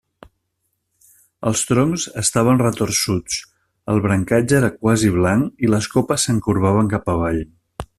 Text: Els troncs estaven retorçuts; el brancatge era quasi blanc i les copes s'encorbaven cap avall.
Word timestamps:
Els 1.51 1.61
troncs 1.71 2.05
estaven 2.21 2.63
retorçuts; 2.63 3.37
el 3.95 4.03
brancatge 4.07 4.59
era 4.63 4.75
quasi 4.83 5.15
blanc 5.21 5.65
i 5.69 5.73
les 5.75 5.93
copes 5.97 6.31
s'encorbaven 6.31 6.95
cap 6.97 7.17
avall. 7.19 7.45